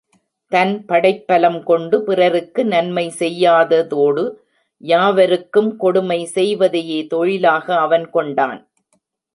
[0.51, 4.23] தன் படைப்பலம் கொண்டு பிறருக்கு நன்மை செய்யாததோடு
[4.83, 8.59] யாவருக்கும் கொடுமை செய்வதையே தொழிலாக அவன் கொண்டான்.